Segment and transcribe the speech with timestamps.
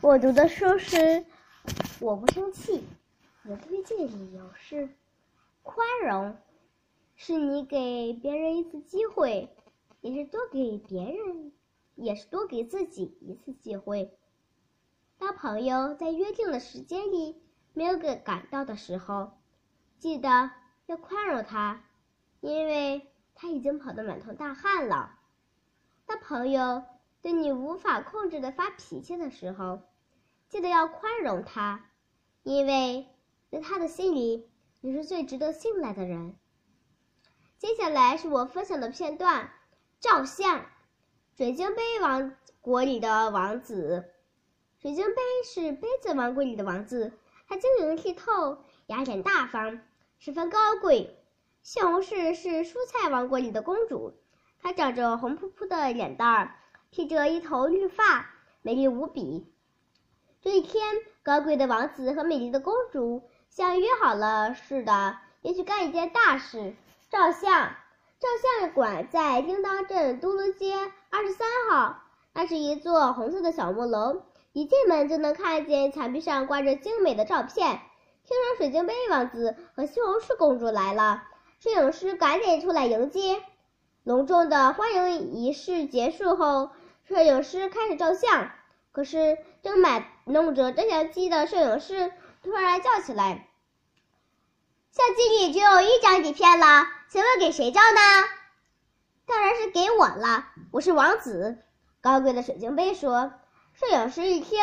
[0.00, 0.96] 我读的书是
[1.98, 2.78] 《我不生气》，
[3.42, 4.88] 我推荐理由是：
[5.64, 6.36] 宽容
[7.16, 9.52] 是你给别人一次机会，
[10.00, 11.52] 也是多给别人，
[11.96, 14.16] 也是多给自己一次机会。
[15.18, 17.42] 当朋友在约定的时间里
[17.72, 19.32] 没有给赶到的时候，
[19.98, 20.52] 记得
[20.86, 21.84] 要宽容他，
[22.40, 25.18] 因为他已经跑得满头大汗了。
[26.06, 26.84] 当朋友
[27.20, 29.82] 对你无法控制的发脾气的时候，
[30.48, 31.90] 记得要宽容他，
[32.42, 33.06] 因为
[33.50, 34.48] 在他的心里
[34.80, 36.36] 你是最值得信赖的人。
[37.58, 39.50] 接下来是我分享的片段：
[40.00, 40.64] 照相，
[41.36, 44.12] 水晶杯王国里的王子。
[44.80, 47.12] 水晶杯是杯子王国里的王子，
[47.48, 49.80] 他晶莹剔透，雅典大方，
[50.20, 51.16] 十分高贵。
[51.64, 54.14] 西红柿是蔬菜王国里的公主，
[54.62, 56.57] 她长着红扑扑的脸蛋儿，
[56.90, 58.30] 披着一头绿发，
[58.62, 59.52] 美丽无比。
[60.40, 60.82] 这一天，
[61.22, 66.74] 高贵的王子和美丽的公主像约好了似的，要去干一件大事——
[67.10, 67.70] 照相。
[68.20, 68.26] 照
[68.60, 70.74] 相馆在叮当镇嘟噜街
[71.10, 74.22] 二十三号，那是一座红色的小木楼。
[74.52, 77.80] 一进门就能看见墙壁上挂着精美的照片。
[78.24, 81.22] 听说水晶杯王子和西红柿公主来了，
[81.60, 83.40] 摄影师赶紧出来迎接。
[84.08, 86.70] 隆重的欢迎仪式结束后，
[87.06, 88.50] 摄影师开始照相。
[88.90, 92.10] 可是正摆弄着照相机的摄影师
[92.42, 93.46] 突然叫起来
[94.90, 98.00] ：“相机里只有一张底片了，请问给谁照呢
[99.28, 101.58] ？”“当然是给我了，我是王子。”
[102.00, 103.34] 高贵的水晶杯说。
[103.74, 104.58] 摄影师一听，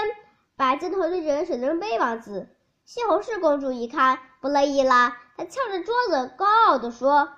[0.56, 2.50] 把镜头对准水晶杯王子。
[2.84, 7.30] 西红柿公主一看，不乐意了，她翘着桌子，高傲地说：“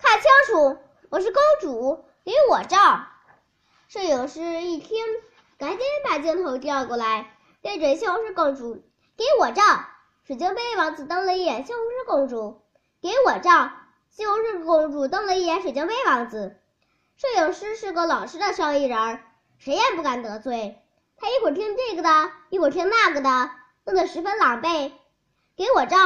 [0.00, 0.78] 看清楚，
[1.10, 3.04] 我是公主，给我照！”
[3.90, 5.04] 摄影师一听，
[5.58, 8.84] 赶紧把镜头调过来，对准西红柿公主
[9.18, 9.62] ：“给我照！”
[10.22, 12.62] 水晶杯王子瞪了一眼西红柿公主
[13.02, 13.72] ：“给我照！”
[14.08, 16.60] 西红柿公主瞪了一眼水晶杯王子。
[17.16, 19.20] 摄影师是个老实的生意人，
[19.58, 20.80] 谁也不敢得罪。
[21.16, 23.50] 他一会儿听这个的，一会儿听那个的，
[23.84, 24.92] 弄得十分狼狈。
[25.56, 25.96] 给我照，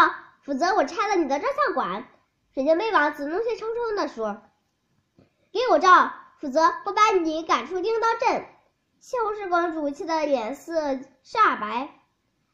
[0.43, 2.09] 否则我拆了你的照相馆。”
[2.55, 4.41] 水晶杯王子怒气冲冲地说。
[5.55, 8.45] “给我照，否则我把你赶出叮当镇。”
[8.99, 10.95] 西红柿公主气得脸色
[11.25, 11.89] 煞白。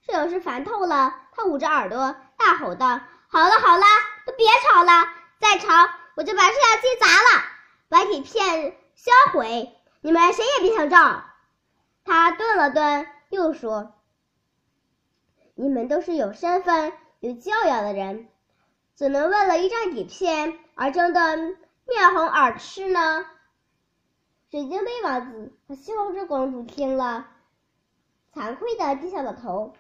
[0.03, 3.84] 摄影师烦透了，他捂着耳朵大吼道：“好了好了，
[4.27, 5.09] 都别吵了！
[5.39, 5.69] 再吵
[6.16, 7.44] 我就把摄像机砸了，
[7.89, 9.75] 把底片销毁！
[10.03, 11.25] 你们谁也别想照！”
[12.05, 13.94] 他顿了顿，又说
[15.56, 18.28] ：“你们都是有身份、有教养的人，
[18.94, 21.56] 怎能为了一张底片而争得
[21.91, 23.27] 面红耳赤呢？”
[24.51, 27.27] 水晶杯王子和西红柿公主听了，
[28.33, 29.75] 惭愧的低下了头。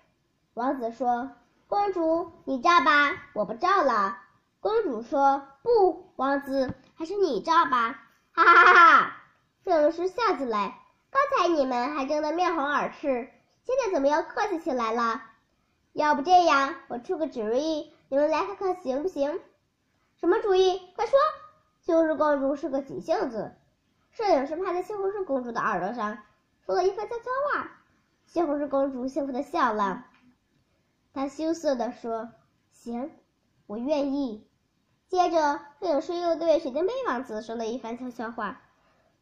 [0.54, 1.30] 王子说
[1.66, 4.18] ：“公主，你照吧，我不照了。”
[4.60, 8.02] 公主说：“不，王子，还是你照吧。
[8.32, 9.16] ”哈哈哈哈！
[9.64, 10.78] 摄影师笑起来。
[11.10, 13.30] 刚才你们还争得面红耳赤，
[13.64, 15.22] 现在怎么又客气起来了？
[15.92, 19.40] 要不这样，我出个主意，你们来看看行不行？
[20.20, 20.92] 什么主意？
[20.94, 21.18] 快说！
[21.90, 23.52] 西红柿公主是个急性子，
[24.12, 26.18] 摄影师趴在西红柿公主的耳朵上
[26.64, 27.68] 说了一番悄悄话。
[28.26, 30.06] 西红柿公主幸福的笑了，
[31.12, 32.30] 她羞涩的说
[32.70, 33.10] ：“行，
[33.66, 34.46] 我愿意。”
[35.10, 38.62] 接着，摄影师又对水晶杯王子说了一番悄悄话。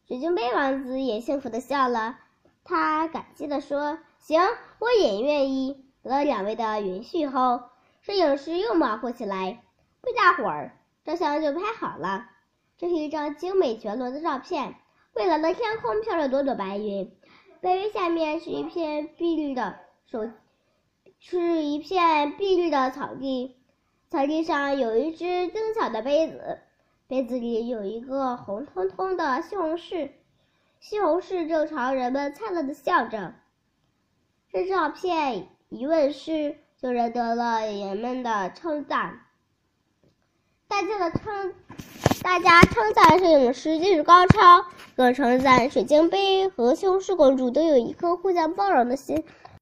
[0.07, 2.19] 水晶杯王子也幸福的笑了，
[2.63, 4.43] 他感激的说：“行，
[4.77, 7.63] 我也愿意。”得到两位的允许后，
[8.01, 9.63] 摄影师又忙活起来。
[10.01, 12.29] 不大会儿，照相就拍好了。
[12.79, 14.73] 这是一张精美绝伦的照片。
[15.13, 17.11] 蔚蓝的天空飘着朵朵白云，
[17.59, 20.31] 白云下面是一片碧绿的手，
[21.19, 23.57] 是一片碧绿的草地。
[24.09, 26.59] 草地上有一只精巧的杯子。
[27.07, 30.11] 杯子里有一个红彤彤的西红柿，
[30.79, 33.33] 西红柿正朝人们灿烂的笑着。
[34.53, 39.25] 这照片一问世，就赢得了人们的称赞。
[40.67, 41.53] 大家的称，
[42.29, 44.63] 大家称赞摄影师技术高超，
[44.95, 49.23] 更称赞水晶杯和西红柿公主都有一颗互相包容的心。